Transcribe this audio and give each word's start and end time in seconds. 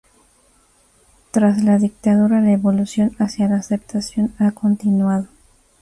Tras 1.29 1.61
la 1.61 1.77
dictadura, 1.77 2.41
la 2.41 2.53
evolución 2.53 3.15
hacia 3.19 3.47
la 3.47 3.57
aceptación 3.57 4.33
ha 4.39 4.49
continuado. 4.49 5.27